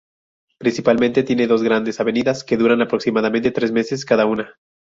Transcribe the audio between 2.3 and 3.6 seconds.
que duran aproximadamente